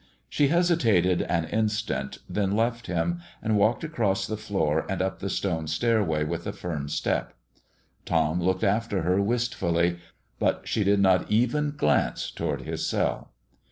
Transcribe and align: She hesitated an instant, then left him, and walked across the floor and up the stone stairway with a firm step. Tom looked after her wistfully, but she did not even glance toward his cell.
She 0.27 0.47
hesitated 0.47 1.21
an 1.21 1.45
instant, 1.49 2.17
then 2.27 2.55
left 2.55 2.87
him, 2.87 3.21
and 3.39 3.55
walked 3.55 3.83
across 3.83 4.25
the 4.25 4.35
floor 4.35 4.83
and 4.89 4.99
up 4.99 5.19
the 5.19 5.29
stone 5.29 5.67
stairway 5.67 6.23
with 6.23 6.47
a 6.47 6.53
firm 6.53 6.89
step. 6.89 7.35
Tom 8.03 8.41
looked 8.41 8.63
after 8.63 9.03
her 9.03 9.21
wistfully, 9.21 9.99
but 10.39 10.67
she 10.67 10.83
did 10.83 11.01
not 11.01 11.29
even 11.31 11.75
glance 11.77 12.31
toward 12.31 12.63
his 12.63 12.83
cell. 12.83 13.29